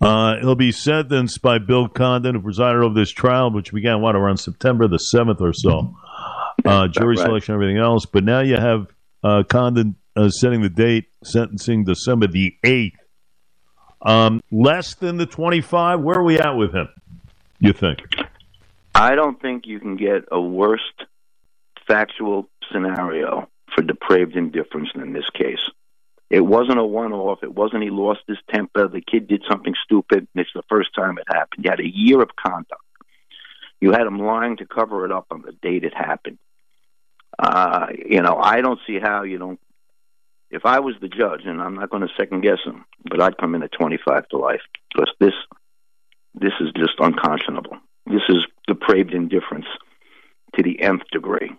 Uh, 0.00 0.38
he'll 0.38 0.54
be 0.54 0.72
sentenced 0.72 1.42
by 1.42 1.58
Bill 1.58 1.88
Condon, 1.88 2.34
who 2.34 2.40
presided 2.40 2.82
over 2.82 2.94
this 2.94 3.10
trial, 3.10 3.50
which 3.50 3.72
began 3.72 4.00
what 4.00 4.16
around 4.16 4.38
September 4.38 4.88
the 4.88 4.96
7th 4.96 5.40
or 5.40 5.52
so. 5.52 5.94
Uh, 6.64 6.88
jury 6.92 7.16
right. 7.16 7.18
selection, 7.18 7.54
everything 7.54 7.76
else. 7.76 8.06
But 8.06 8.24
now 8.24 8.40
you 8.40 8.56
have 8.56 8.86
uh, 9.22 9.42
Condon 9.42 9.96
uh, 10.16 10.30
setting 10.30 10.62
the 10.62 10.70
date, 10.70 11.08
sentencing 11.22 11.84
December 11.84 12.28
the 12.28 12.56
8th. 12.64 12.92
Um, 14.02 14.42
less 14.50 14.94
than 14.94 15.18
the 15.18 15.26
25? 15.26 16.00
Where 16.00 16.16
are 16.16 16.24
we 16.24 16.38
at 16.38 16.52
with 16.52 16.74
him, 16.74 16.88
you 17.58 17.74
think? 17.74 18.00
I 18.94 19.14
don't 19.14 19.40
think 19.40 19.66
you 19.66 19.78
can 19.78 19.96
get 19.96 20.24
a 20.32 20.40
worse 20.40 20.80
factual 21.86 22.48
scenario 22.72 23.48
for 23.74 23.82
depraved 23.82 24.36
indifference 24.36 24.88
than 24.94 25.12
this 25.12 25.28
case. 25.34 25.60
It 26.30 26.40
wasn't 26.40 26.78
a 26.78 26.84
one 26.84 27.12
off. 27.12 27.42
It 27.42 27.52
wasn't 27.52 27.82
he 27.82 27.90
lost 27.90 28.20
his 28.28 28.38
temper. 28.54 28.86
The 28.86 29.00
kid 29.00 29.26
did 29.26 29.42
something 29.50 29.74
stupid, 29.84 30.28
and 30.32 30.40
it's 30.40 30.52
the 30.54 30.62
first 30.68 30.94
time 30.94 31.18
it 31.18 31.26
happened. 31.28 31.64
You 31.64 31.70
had 31.70 31.80
a 31.80 31.88
year 31.88 32.22
of 32.22 32.30
conduct. 32.36 32.82
You 33.80 33.90
had 33.90 34.06
him 34.06 34.18
lying 34.18 34.56
to 34.58 34.66
cover 34.66 35.04
it 35.04 35.10
up 35.10 35.26
on 35.30 35.42
the 35.42 35.52
date 35.52 35.84
it 35.84 35.94
happened. 35.94 36.38
Uh, 37.38 37.86
you 38.06 38.22
know, 38.22 38.36
I 38.36 38.60
don't 38.60 38.78
see 38.86 39.00
how 39.00 39.22
you 39.24 39.38
don't. 39.38 39.60
If 40.50 40.66
I 40.66 40.80
was 40.80 40.94
the 41.00 41.08
judge, 41.08 41.42
and 41.46 41.60
I'm 41.60 41.74
not 41.74 41.90
going 41.90 42.02
to 42.02 42.14
second 42.16 42.42
guess 42.42 42.58
him, 42.64 42.84
but 43.08 43.20
I'd 43.20 43.38
come 43.38 43.54
in 43.54 43.62
at 43.62 43.72
25 43.72 44.28
to 44.28 44.36
life 44.36 44.60
because 44.92 45.10
this, 45.18 45.34
this 46.34 46.52
is 46.60 46.72
just 46.76 46.98
unconscionable. 46.98 47.76
This 48.06 48.22
is 48.28 48.46
depraved 48.66 49.14
indifference 49.14 49.66
to 50.56 50.62
the 50.62 50.80
nth 50.82 51.02
degree. 51.12 51.52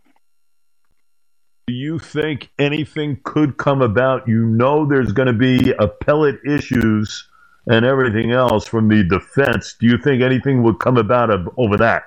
Do 1.68 1.74
you 1.74 2.00
think 2.00 2.50
anything 2.60 3.20
could 3.24 3.58
come 3.58 3.82
about? 3.82 4.28
You 4.28 4.46
know, 4.46 4.86
there's 4.86 5.14
going 5.14 5.28
to 5.28 5.34
be 5.34 5.72
appellate 5.72 6.40
issues 6.46 7.28
and 7.68 7.86
everything 7.86 8.32
else 8.32 8.68
from 8.68 8.88
the 8.90 9.04
defense. 9.04 9.76
Do 9.80 9.88
you 9.88 9.98
think 9.98 10.22
anything 10.22 10.64
would 10.64 10.80
come 10.80 10.98
about 10.98 11.30
over 11.58 11.78
that? 11.78 12.04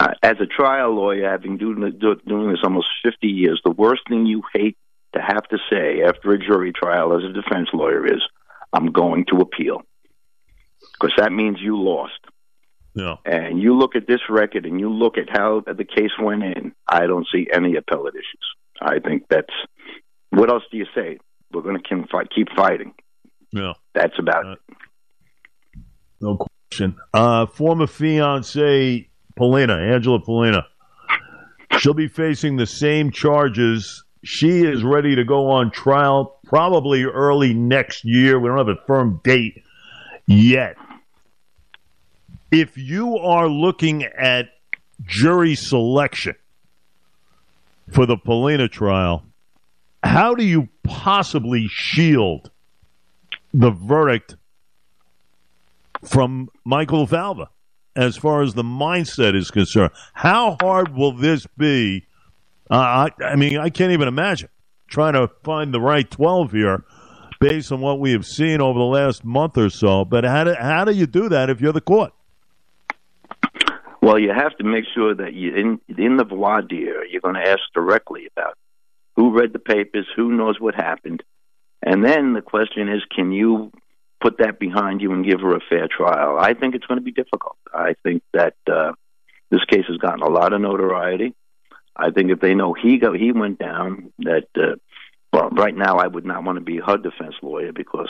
uh, 0.00 0.14
as 0.22 0.36
a 0.40 0.46
trial 0.46 0.94
lawyer, 0.94 1.28
having 1.28 1.58
doing, 1.58 1.98
doing 1.98 2.50
this 2.50 2.60
almost 2.62 2.88
50 3.02 3.26
years, 3.26 3.60
the 3.64 3.70
worst 3.70 4.02
thing 4.08 4.26
you 4.26 4.42
hate 4.52 4.76
to 5.14 5.20
have 5.20 5.42
to 5.48 5.58
say 5.70 6.02
after 6.02 6.32
a 6.32 6.38
jury 6.38 6.72
trial 6.72 7.16
as 7.16 7.24
a 7.24 7.32
defense 7.32 7.68
lawyer 7.72 8.06
is, 8.06 8.22
I'm 8.72 8.92
going 8.92 9.24
to 9.26 9.40
appeal. 9.40 9.82
Because 10.92 11.14
that 11.16 11.32
means 11.32 11.58
you 11.60 11.80
lost. 11.80 12.18
Yeah. 12.94 13.16
And 13.24 13.62
you 13.62 13.76
look 13.76 13.94
at 13.94 14.06
this 14.06 14.20
record 14.28 14.66
and 14.66 14.80
you 14.80 14.90
look 14.92 15.16
at 15.18 15.28
how 15.30 15.62
the 15.66 15.84
case 15.84 16.10
went 16.20 16.42
in, 16.42 16.72
I 16.88 17.06
don't 17.06 17.26
see 17.32 17.48
any 17.52 17.76
appellate 17.76 18.14
issues. 18.14 18.48
I 18.80 18.98
think 18.98 19.24
that's 19.28 19.52
what 20.30 20.50
else 20.50 20.62
do 20.70 20.78
you 20.78 20.86
say? 20.94 21.18
We're 21.52 21.62
going 21.62 21.80
to 21.80 22.28
keep 22.34 22.48
fighting. 22.54 22.92
Yeah, 23.52 23.72
that's 23.94 24.18
about 24.18 24.46
uh, 24.46 24.52
it. 24.52 24.58
No 26.20 26.36
question. 26.70 26.96
Uh, 27.14 27.46
former 27.46 27.86
fiance 27.86 29.08
Pollina, 29.38 29.94
Angela 29.94 30.20
Pollina, 30.20 30.64
she'll 31.78 31.94
be 31.94 32.08
facing 32.08 32.56
the 32.56 32.66
same 32.66 33.10
charges. 33.10 34.04
She 34.24 34.62
is 34.62 34.82
ready 34.82 35.14
to 35.16 35.24
go 35.24 35.50
on 35.50 35.70
trial 35.70 36.40
probably 36.44 37.04
early 37.04 37.54
next 37.54 38.04
year. 38.04 38.38
We 38.38 38.48
don't 38.48 38.58
have 38.58 38.68
a 38.68 38.84
firm 38.86 39.20
date 39.24 39.62
yet. 40.26 40.76
If 42.50 42.78
you 42.78 43.18
are 43.18 43.48
looking 43.48 44.04
at 44.04 44.46
jury 45.04 45.54
selection 45.54 46.34
for 47.92 48.06
the 48.06 48.16
Pollina 48.16 48.70
trial, 48.70 49.24
how 50.02 50.34
do 50.34 50.44
you 50.44 50.68
possibly 50.82 51.66
shield 51.68 52.50
the 53.52 53.70
verdict 53.70 54.36
from 56.04 56.48
Michael 56.64 57.06
Valva 57.06 57.48
as 57.94 58.16
far 58.16 58.42
as 58.42 58.54
the 58.54 58.62
mindset 58.62 59.36
is 59.36 59.50
concerned? 59.50 59.90
How 60.14 60.56
hard 60.60 60.94
will 60.94 61.12
this 61.12 61.46
be? 61.58 62.06
Uh, 62.70 63.08
I, 63.20 63.24
I 63.24 63.36
mean, 63.36 63.58
I 63.58 63.68
can't 63.68 63.92
even 63.92 64.08
imagine 64.08 64.48
trying 64.88 65.12
to 65.12 65.28
find 65.44 65.74
the 65.74 65.80
right 65.80 66.10
12 66.10 66.52
here 66.52 66.84
based 67.40 67.70
on 67.72 67.80
what 67.80 68.00
we 68.00 68.12
have 68.12 68.24
seen 68.24 68.62
over 68.62 68.78
the 68.78 68.84
last 68.84 69.24
month 69.24 69.58
or 69.58 69.68
so. 69.68 70.04
But 70.04 70.24
how 70.24 70.44
do, 70.44 70.54
how 70.54 70.84
do 70.84 70.92
you 70.92 71.06
do 71.06 71.28
that 71.28 71.50
if 71.50 71.60
you're 71.60 71.72
the 71.72 71.80
court? 71.82 72.12
Well, 74.08 74.18
you 74.18 74.30
have 74.30 74.56
to 74.56 74.64
make 74.64 74.86
sure 74.94 75.14
that 75.14 75.34
you 75.34 75.54
in 75.54 75.80
in 75.98 76.16
the 76.16 76.24
voir 76.24 76.62
dire, 76.62 77.04
you're 77.04 77.20
going 77.20 77.34
to 77.34 77.46
ask 77.46 77.60
directly 77.74 78.26
about 78.34 78.56
who 79.16 79.38
read 79.38 79.52
the 79.52 79.58
papers, 79.58 80.06
who 80.16 80.32
knows 80.32 80.58
what 80.58 80.74
happened, 80.74 81.22
and 81.82 82.02
then 82.02 82.32
the 82.32 82.40
question 82.40 82.88
is, 82.88 83.02
can 83.14 83.32
you 83.32 83.70
put 84.22 84.38
that 84.38 84.58
behind 84.58 85.02
you 85.02 85.12
and 85.12 85.26
give 85.26 85.40
her 85.42 85.54
a 85.54 85.60
fair 85.68 85.88
trial? 85.88 86.38
I 86.40 86.54
think 86.54 86.74
it's 86.74 86.86
going 86.86 86.96
to 86.96 87.04
be 87.04 87.12
difficult. 87.12 87.58
I 87.74 87.96
think 88.02 88.22
that 88.32 88.54
uh, 88.66 88.92
this 89.50 89.62
case 89.66 89.84
has 89.88 89.98
gotten 89.98 90.22
a 90.22 90.30
lot 90.30 90.54
of 90.54 90.62
notoriety. 90.62 91.34
I 91.94 92.10
think 92.10 92.30
if 92.30 92.40
they 92.40 92.54
know 92.54 92.72
he 92.72 92.96
go, 92.96 93.12
he 93.12 93.32
went 93.32 93.58
down, 93.58 94.10
that 94.20 94.46
uh, 94.56 94.76
well, 95.34 95.50
right 95.50 95.76
now 95.76 95.98
I 95.98 96.06
would 96.06 96.24
not 96.24 96.44
want 96.44 96.56
to 96.56 96.64
be 96.64 96.78
her 96.78 96.96
defense 96.96 97.34
lawyer 97.42 97.72
because 97.74 98.08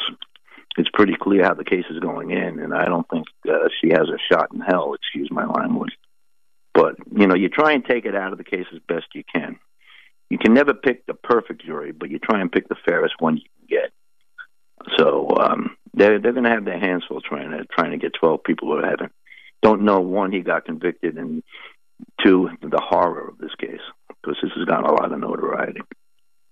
it's 0.78 0.90
pretty 0.92 1.14
clear 1.20 1.44
how 1.44 1.54
the 1.54 1.64
case 1.64 1.84
is 1.90 1.98
going 2.00 2.30
in, 2.30 2.58
and 2.58 2.72
I 2.74 2.84
don't 2.86 3.08
think 3.08 3.26
uh, 3.48 3.68
she 3.80 3.90
has 3.90 4.08
a 4.08 4.18
shot 4.32 4.52
in 4.52 4.60
hell. 4.60 4.94
Excuse 4.94 5.30
my 5.30 5.46
language. 5.46 5.92
But 6.74 6.96
you 7.10 7.26
know, 7.26 7.34
you 7.34 7.48
try 7.48 7.72
and 7.72 7.84
take 7.84 8.04
it 8.04 8.14
out 8.14 8.32
of 8.32 8.38
the 8.38 8.44
case 8.44 8.66
as 8.72 8.80
best 8.86 9.06
you 9.14 9.24
can. 9.32 9.58
You 10.30 10.38
can 10.38 10.54
never 10.54 10.74
pick 10.74 11.06
the 11.06 11.14
perfect 11.14 11.64
jury, 11.64 11.92
but 11.92 12.10
you 12.10 12.18
try 12.18 12.40
and 12.40 12.52
pick 12.52 12.68
the 12.68 12.76
fairest 12.86 13.14
one 13.18 13.36
you 13.36 13.42
can 13.58 13.78
get. 13.80 14.96
So 14.98 15.28
um, 15.40 15.76
they're 15.94 16.20
they're 16.20 16.32
going 16.32 16.44
to 16.44 16.50
have 16.50 16.64
their 16.64 16.78
hands 16.78 17.04
full 17.08 17.20
trying 17.20 17.50
to 17.50 17.64
trying 17.64 17.90
to 17.92 17.98
get 17.98 18.12
twelve 18.18 18.44
people 18.44 18.68
who 18.68 18.84
haven't 18.84 19.12
don't 19.62 19.82
know 19.82 20.00
one 20.00 20.32
he 20.32 20.40
got 20.40 20.64
convicted 20.64 21.16
and 21.16 21.42
two 22.24 22.48
the 22.62 22.80
horror 22.80 23.28
of 23.28 23.38
this 23.38 23.54
case 23.58 23.80
because 24.08 24.38
this 24.42 24.52
has 24.56 24.64
gotten 24.66 24.84
a 24.84 24.92
lot 24.92 25.12
of 25.12 25.18
notoriety. 25.18 25.80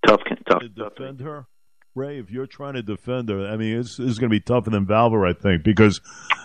Tough, 0.06 0.21
tough. 0.49 0.62
To 0.62 0.68
defend 0.68 1.21
her. 1.21 1.47
Ray, 1.97 2.19
if 2.19 2.31
you're 2.31 2.47
trying 2.47 2.75
to 2.75 2.83
defend 2.83 3.31
her, 3.31 3.47
I 3.47 3.57
mean, 3.57 3.79
it's, 3.79 3.97
going 3.97 4.15
to 4.17 4.29
be 4.29 4.38
tougher 4.38 4.69
than 4.69 4.85
Valver, 4.85 5.26
I 5.26 5.33
think, 5.33 5.62
because, 5.65 6.03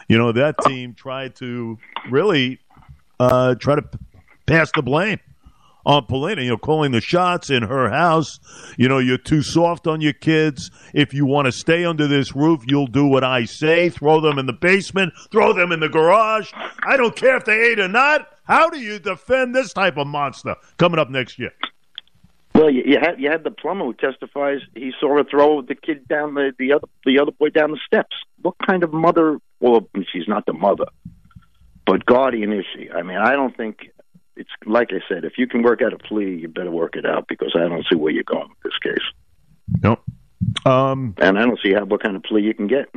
you 0.08 0.18
know, 0.18 0.32
that 0.32 0.56
team 0.66 0.94
tried 0.94 1.36
to 1.38 1.78
really 2.10 2.60
uh, 3.20 3.56
try 3.56 3.76
to 3.76 3.84
pass 4.46 4.72
the 4.74 4.82
blame 4.82 5.20
on 5.86 6.06
Pollina, 6.06 6.42
you 6.42 6.52
know, 6.52 6.58
calling 6.58 6.94
the 6.94 7.02
shots 7.02 7.50
in 7.50 7.64
her 7.64 7.90
house. 7.90 8.40
You 8.78 8.88
know, 8.88 9.00
you're 9.00 9.18
too 9.18 9.42
soft 9.42 9.88
on 9.88 10.00
your 10.00 10.14
kids. 10.14 10.72
If 10.94 11.14
you 11.14 11.26
want 11.26 11.48
to 11.48 11.52
stay 11.52 11.84
under 11.84 12.08
this 12.08 12.34
roof, 12.34 12.64
you'll 12.66 12.88
do 12.88 13.06
what 13.06 13.26
I 13.26 13.44
say. 13.44 13.90
Throw 13.90 14.22
them 14.22 14.40
in 14.40 14.46
the 14.46 14.54
basement, 14.54 15.12
throw 15.32 15.52
them 15.52 15.74
in 15.74 15.82
the 15.82 15.90
garage. 15.90 16.52
I 16.88 16.96
don't 16.96 17.16
care 17.16 17.36
if 17.36 17.44
they 17.44 17.72
ate 17.72 17.80
or 17.80 17.90
not. 17.90 18.30
How 18.46 18.70
do 18.70 18.80
you 18.80 19.00
defend 19.00 19.54
this 19.54 19.74
type 19.74 19.98
of 19.98 20.08
monster 20.08 20.56
coming 20.78 21.00
up 21.00 21.10
next 21.10 21.38
year? 21.38 21.52
Well, 22.62 22.70
you, 22.70 22.84
you 22.86 23.00
had 23.02 23.20
you 23.20 23.32
had 23.32 23.44
the 23.44 23.50
plumber 23.50 23.86
who 23.86 23.96
testifies 23.96 24.60
he 24.76 24.92
saw 25.00 25.18
her 25.18 25.24
throw 25.24 25.64
the 25.64 25.74
kid 25.74 26.08
down 26.08 26.36
the 26.36 26.52
the 26.60 26.74
other 26.74 26.88
the 27.08 27.20
other 27.20 27.32
boy 27.32 27.50
down 27.50 27.72
the 27.72 27.80
steps. 27.84 28.16
What 28.40 28.54
kind 28.64 28.84
of 28.84 28.94
mother? 28.94 29.40
Well, 29.60 29.90
she's 30.14 30.28
not 30.28 30.46
the 30.46 30.54
mother, 30.54 30.86
but 31.88 32.06
guardian 32.06 32.54
is 32.54 32.66
she? 32.72 32.92
I 32.92 33.02
mean, 33.02 33.18
I 33.18 33.32
don't 33.32 33.58
think 33.58 33.90
it's 34.36 34.52
like 34.68 34.90
I 34.92 35.00
said. 35.10 35.26
If 35.26 35.40
you 35.40 35.48
can 35.48 35.64
work 35.64 35.82
out 35.82 35.92
a 35.92 35.98
plea, 35.98 36.36
you 36.36 36.50
better 36.50 36.70
work 36.70 36.96
it 36.96 37.04
out 37.04 37.26
because 37.28 37.56
I 37.56 37.68
don't 37.68 37.84
see 37.90 37.96
where 37.96 38.14
you're 38.14 38.24
going 38.24 38.50
with 38.50 38.60
this 38.64 38.78
case. 38.84 39.06
Nope. 39.82 40.04
Um, 40.64 41.16
and 41.18 41.40
I 41.40 41.46
don't 41.46 41.60
see 41.64 41.74
how 41.74 41.86
what 41.86 42.04
kind 42.04 42.16
of 42.16 42.22
plea 42.22 42.44
you 42.44 42.54
can 42.54 42.68
get. 42.68 42.94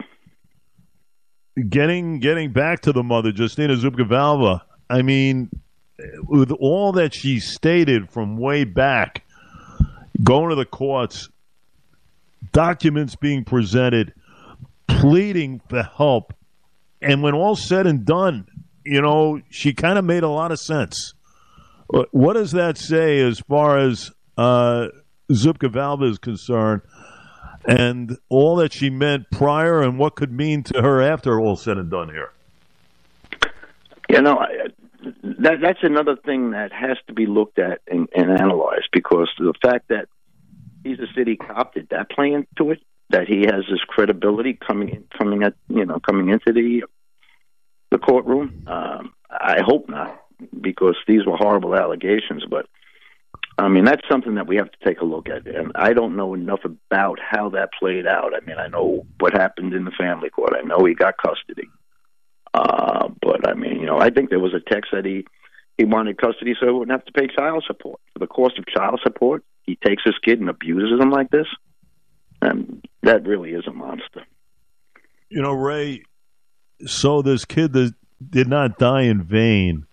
Getting 1.70 2.20
getting 2.20 2.52
back 2.52 2.82
to 2.82 2.92
the 2.92 3.02
mother, 3.02 3.32
Justyna 3.32 3.80
Zubko 3.80 4.06
Valva. 4.06 4.60
I 4.90 5.00
mean, 5.00 5.48
with 6.28 6.52
all 6.52 6.92
that 6.92 7.14
she 7.14 7.40
stated 7.40 8.10
from 8.10 8.36
way 8.36 8.64
back 8.64 9.23
going 10.22 10.50
to 10.50 10.54
the 10.54 10.64
courts, 10.64 11.28
documents 12.52 13.16
being 13.16 13.44
presented, 13.44 14.14
pleading 14.86 15.60
for 15.68 15.82
help. 15.82 16.34
And 17.02 17.22
when 17.22 17.34
all 17.34 17.56
said 17.56 17.86
and 17.86 18.04
done, 18.04 18.46
you 18.84 19.00
know, 19.00 19.40
she 19.50 19.72
kind 19.72 19.98
of 19.98 20.04
made 20.04 20.22
a 20.22 20.28
lot 20.28 20.52
of 20.52 20.60
sense. 20.60 21.14
What 22.12 22.34
does 22.34 22.52
that 22.52 22.78
say 22.78 23.20
as 23.20 23.40
far 23.40 23.78
as 23.78 24.10
uh, 24.38 24.88
Zubko 25.30 25.70
Valva 25.70 26.10
is 26.10 26.18
concerned 26.18 26.82
and 27.66 28.16
all 28.28 28.56
that 28.56 28.72
she 28.72 28.90
meant 28.90 29.30
prior 29.30 29.82
and 29.82 29.98
what 29.98 30.16
could 30.16 30.32
mean 30.32 30.62
to 30.64 30.82
her 30.82 31.00
after 31.00 31.40
all 31.40 31.56
said 31.56 31.78
and 31.78 31.90
done 31.90 32.08
here? 32.08 32.30
You 34.08 34.22
know, 34.22 34.38
that 35.44 35.60
that's 35.60 35.82
another 35.82 36.16
thing 36.16 36.50
that 36.52 36.72
has 36.72 36.96
to 37.06 37.12
be 37.12 37.26
looked 37.26 37.58
at 37.58 37.80
and, 37.86 38.08
and 38.14 38.30
analyzed 38.30 38.88
because 38.92 39.30
the 39.38 39.52
fact 39.62 39.88
that 39.88 40.08
he's 40.82 40.98
a 40.98 41.06
city 41.14 41.36
cop 41.36 41.74
did 41.74 41.88
that 41.90 42.10
play 42.10 42.32
into 42.32 42.70
it? 42.70 42.80
That 43.10 43.28
he 43.28 43.42
has 43.42 43.64
this 43.70 43.84
credibility 43.86 44.54
coming 44.54 44.88
in, 44.88 45.04
coming 45.16 45.42
at 45.42 45.54
you 45.68 45.84
know 45.84 46.00
coming 46.00 46.30
into 46.30 46.52
the 46.52 46.84
the 47.90 47.98
courtroom. 47.98 48.64
Um, 48.66 49.12
I 49.30 49.60
hope 49.62 49.88
not, 49.88 50.22
because 50.60 50.96
these 51.06 51.26
were 51.26 51.36
horrible 51.36 51.74
allegations. 51.74 52.44
But 52.48 52.66
I 53.58 53.68
mean, 53.68 53.84
that's 53.84 54.08
something 54.10 54.36
that 54.36 54.46
we 54.46 54.56
have 54.56 54.70
to 54.70 54.84
take 54.84 55.00
a 55.00 55.04
look 55.04 55.28
at. 55.28 55.46
And 55.46 55.72
I 55.74 55.92
don't 55.92 56.16
know 56.16 56.32
enough 56.34 56.64
about 56.64 57.18
how 57.20 57.50
that 57.50 57.70
played 57.78 58.06
out. 58.06 58.32
I 58.34 58.44
mean, 58.46 58.56
I 58.58 58.68
know 58.68 59.06
what 59.20 59.34
happened 59.34 59.74
in 59.74 59.84
the 59.84 59.92
family 59.92 60.30
court. 60.30 60.54
I 60.58 60.66
know 60.66 60.84
he 60.84 60.94
got 60.94 61.16
custody. 61.18 61.68
Uh, 62.54 63.08
but 63.20 63.48
I 63.48 63.54
mean, 63.54 63.63
I 64.04 64.10
think 64.10 64.28
there 64.28 64.38
was 64.38 64.52
a 64.52 64.60
text 64.60 64.90
that 64.92 65.06
he 65.06 65.24
he 65.78 65.86
wanted 65.86 66.18
custody 66.18 66.54
so 66.60 66.66
he 66.66 66.72
wouldn't 66.72 66.90
have 66.90 67.06
to 67.06 67.12
pay 67.12 67.26
child 67.34 67.64
support. 67.66 68.00
For 68.12 68.18
the 68.18 68.26
cost 68.26 68.58
of 68.58 68.66
child 68.66 69.00
support, 69.02 69.42
he 69.62 69.76
takes 69.76 70.02
his 70.04 70.14
kid 70.22 70.38
and 70.40 70.50
abuses 70.50 71.00
him 71.00 71.10
like 71.10 71.30
this. 71.30 71.46
And 72.42 72.86
that 73.02 73.26
really 73.26 73.52
is 73.52 73.66
a 73.66 73.72
monster. 73.72 74.24
You 75.30 75.40
know, 75.40 75.54
Ray, 75.54 76.02
so 76.84 77.22
this 77.22 77.46
kid 77.46 77.72
that 77.72 77.94
did 78.28 78.46
not 78.46 78.78
die 78.78 79.02
in 79.02 79.22
vain. 79.22 79.86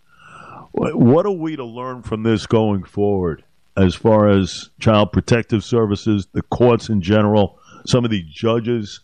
What 0.73 1.25
are 1.25 1.31
we 1.31 1.55
to 1.55 1.65
learn 1.65 2.03
from 2.03 2.23
this 2.23 2.45
going 2.45 2.83
forward 2.83 3.43
as 3.77 3.95
far 3.95 4.27
as 4.27 4.71
child 4.79 5.13
protective 5.13 5.63
services, 5.63 6.27
the 6.33 6.41
courts 6.41 6.89
in 6.89 7.01
general, 7.01 7.59
some 7.87 8.03
of 8.03 8.11
the 8.11 8.23
judges 8.29 8.99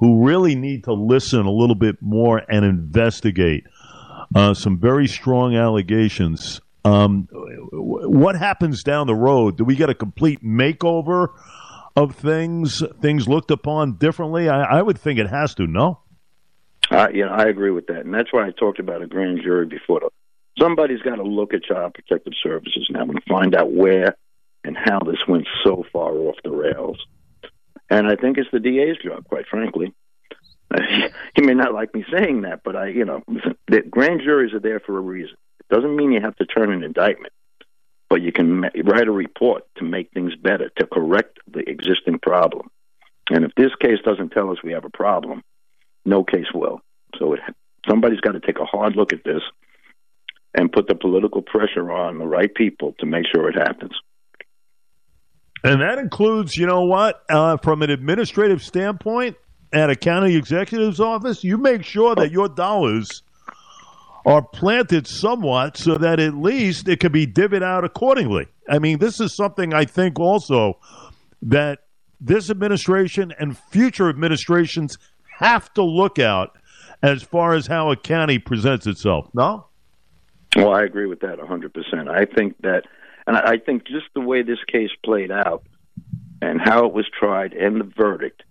who 0.00 0.26
really 0.26 0.56
need 0.56 0.84
to 0.84 0.92
listen 0.92 1.46
a 1.46 1.50
little 1.50 1.74
bit 1.76 2.02
more 2.02 2.42
and 2.48 2.64
investigate 2.64 3.64
uh, 4.34 4.54
some 4.54 4.78
very 4.78 5.06
strong 5.06 5.56
allegations. 5.56 6.60
Um, 6.84 7.28
what 7.32 8.36
happens 8.36 8.82
down 8.82 9.06
the 9.06 9.14
road? 9.14 9.56
Do 9.56 9.64
we 9.64 9.76
get 9.76 9.90
a 9.90 9.94
complete 9.94 10.42
makeover 10.42 11.28
of 11.96 12.14
things? 12.16 12.82
Things 13.00 13.28
looked 13.28 13.50
upon 13.50 13.96
differently? 13.96 14.48
I, 14.48 14.78
I 14.78 14.82
would 14.82 14.98
think 14.98 15.18
it 15.18 15.28
has 15.28 15.54
to. 15.56 15.66
No. 15.66 16.00
Uh, 16.90 17.08
yeah, 17.12 17.26
I 17.26 17.44
agree 17.44 17.70
with 17.70 17.88
that, 17.88 18.04
and 18.06 18.14
that's 18.14 18.32
why 18.32 18.46
I 18.46 18.50
talked 18.50 18.78
about 18.78 19.02
a 19.02 19.06
grand 19.06 19.40
jury 19.42 19.66
before. 19.66 20.08
Somebody's 20.58 21.02
got 21.02 21.16
to 21.16 21.22
look 21.22 21.52
at 21.52 21.62
Child 21.64 21.94
Protective 21.94 22.32
Services 22.42 22.88
now 22.90 23.02
and 23.02 23.22
find 23.28 23.54
out 23.54 23.70
where 23.72 24.16
and 24.64 24.76
how 24.76 24.98
this 25.00 25.26
went 25.28 25.46
so 25.64 25.84
far 25.92 26.12
off 26.12 26.36
the 26.42 26.50
rails. 26.50 26.98
And 27.90 28.06
I 28.06 28.16
think 28.16 28.38
it's 28.38 28.50
the 28.52 28.60
DA's 28.60 28.96
job, 29.02 29.24
quite 29.24 29.46
frankly. 29.46 29.94
he 31.34 31.42
may 31.42 31.54
not 31.54 31.74
like 31.74 31.94
me 31.94 32.04
saying 32.12 32.42
that, 32.42 32.60
but 32.64 32.76
I, 32.76 32.88
you 32.88 33.04
know, 33.04 33.22
the 33.68 33.82
grand 33.82 34.20
juries 34.22 34.52
are 34.52 34.60
there 34.60 34.80
for 34.80 34.98
a 34.98 35.00
reason. 35.00 35.36
It 35.60 35.74
doesn't 35.74 35.96
mean 35.96 36.12
you 36.12 36.20
have 36.20 36.36
to 36.36 36.46
turn 36.46 36.72
an 36.72 36.82
indictment, 36.82 37.32
but 38.10 38.22
you 38.22 38.32
can 38.32 38.62
write 38.84 39.08
a 39.08 39.12
report 39.12 39.64
to 39.76 39.84
make 39.84 40.10
things 40.12 40.34
better, 40.36 40.70
to 40.78 40.86
correct 40.86 41.38
the 41.50 41.60
existing 41.68 42.18
problem. 42.20 42.70
And 43.30 43.44
if 43.44 43.52
this 43.56 43.74
case 43.80 43.98
doesn't 44.04 44.30
tell 44.30 44.50
us 44.50 44.58
we 44.62 44.72
have 44.72 44.84
a 44.84 44.90
problem, 44.90 45.42
no 46.04 46.24
case 46.24 46.46
will. 46.54 46.80
So 47.18 47.34
it, 47.34 47.40
somebody's 47.88 48.20
got 48.20 48.32
to 48.32 48.40
take 48.40 48.58
a 48.58 48.64
hard 48.64 48.96
look 48.96 49.12
at 49.12 49.24
this 49.24 49.42
and 50.54 50.72
put 50.72 50.88
the 50.88 50.94
political 50.94 51.42
pressure 51.42 51.90
on 51.90 52.18
the 52.18 52.26
right 52.26 52.52
people 52.54 52.94
to 53.00 53.06
make 53.06 53.24
sure 53.32 53.48
it 53.48 53.56
happens. 53.56 53.92
And 55.64 55.82
that 55.82 55.98
includes, 55.98 56.56
you 56.56 56.66
know 56.66 56.82
what, 56.82 57.22
uh, 57.28 57.56
from 57.58 57.82
an 57.82 57.90
administrative 57.90 58.62
standpoint, 58.62 59.36
at 59.72 59.90
a 59.90 59.96
county 59.96 60.36
executive's 60.36 61.00
office, 61.00 61.44
you 61.44 61.58
make 61.58 61.84
sure 61.84 62.14
that 62.14 62.30
your 62.30 62.48
dollars 62.48 63.22
are 64.24 64.42
planted 64.42 65.06
somewhat 65.06 65.76
so 65.76 65.96
that 65.96 66.20
at 66.20 66.34
least 66.34 66.88
it 66.88 67.00
can 67.00 67.12
be 67.12 67.26
divvied 67.26 67.62
out 67.62 67.84
accordingly. 67.84 68.46
I 68.68 68.78
mean, 68.78 68.98
this 68.98 69.20
is 69.20 69.34
something 69.34 69.72
I 69.72 69.84
think 69.84 70.18
also 70.18 70.78
that 71.42 71.80
this 72.20 72.50
administration 72.50 73.32
and 73.38 73.56
future 73.56 74.08
administrations 74.08 74.98
have 75.38 75.72
to 75.74 75.82
look 75.82 76.18
out 76.18 76.58
as 77.02 77.22
far 77.22 77.54
as 77.54 77.66
how 77.66 77.90
a 77.90 77.96
county 77.96 78.38
presents 78.38 78.86
itself. 78.86 79.28
No? 79.32 79.66
Well, 80.56 80.74
I 80.74 80.82
agree 80.82 81.06
with 81.06 81.20
that 81.20 81.38
100%. 81.38 82.08
I 82.08 82.24
think 82.24 82.60
that, 82.62 82.82
and 83.26 83.36
I 83.36 83.58
think 83.58 83.86
just 83.86 84.06
the 84.14 84.20
way 84.20 84.42
this 84.42 84.58
case 84.70 84.90
played 85.04 85.30
out 85.30 85.62
and 86.42 86.60
how 86.60 86.86
it 86.86 86.92
was 86.92 87.06
tried 87.08 87.52
and 87.52 87.80
the 87.80 87.84
verdict 87.84 88.42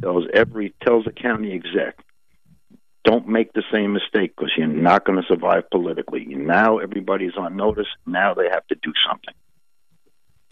tells 0.00 0.24
every 0.32 0.74
tells 0.82 1.06
a 1.06 1.12
county 1.12 1.52
exec 1.54 1.98
don't 3.04 3.26
make 3.26 3.52
the 3.52 3.62
same 3.72 3.92
mistake 3.92 4.34
because 4.36 4.52
you're 4.56 4.66
not 4.66 5.06
going 5.06 5.20
to 5.20 5.26
survive 5.28 5.70
politically. 5.70 6.26
Now 6.28 6.78
everybody's 6.78 7.36
on 7.38 7.56
notice. 7.56 7.86
Now 8.06 8.34
they 8.34 8.48
have 8.50 8.66
to 8.66 8.74
do 8.82 8.92
something, 9.08 9.34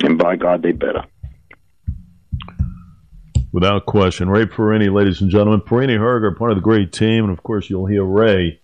and 0.03 0.19
by 0.19 0.37
God, 0.37 0.63
they 0.63 0.73
better. 0.73 1.05
Without 3.53 3.87
question, 3.87 4.29
Ray 4.29 4.47
Perini, 4.47 4.89
ladies 4.89 5.21
and 5.23 5.31
gentlemen, 5.31 5.63
Perini 5.63 5.97
Hoerger, 5.97 6.37
part 6.37 6.51
of 6.51 6.59
the 6.59 6.63
great 6.63 6.93
team, 6.93 7.25
and 7.25 7.33
of 7.33 7.43
course 7.43 7.71
you'll 7.71 7.87
hear 7.87 8.05
Ray 8.05 8.61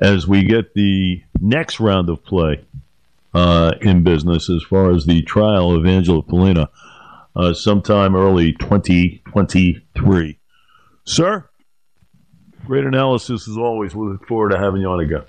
as 0.00 0.26
we 0.26 0.44
get 0.44 0.74
the 0.74 1.22
next 1.40 1.80
round 1.80 2.08
of 2.08 2.24
play 2.24 2.64
uh, 3.34 3.72
in 3.80 4.02
business 4.02 4.48
as 4.48 4.62
far 4.62 4.90
as 4.90 5.04
the 5.04 5.22
trial 5.22 5.74
of 5.74 5.86
Angela 5.86 6.22
Pollina 6.22 6.68
uh, 7.36 7.54
sometime 7.54 8.14
early 8.14 8.52
2023. 8.52 10.38
Sir, 11.04 11.48
great 12.66 12.84
analysis 12.84 13.48
as 13.48 13.56
always. 13.56 13.94
We 13.94 14.08
look 14.08 14.26
forward 14.26 14.50
to 14.50 14.58
having 14.58 14.82
you 14.82 14.88
on 14.88 15.00
again. 15.00 15.24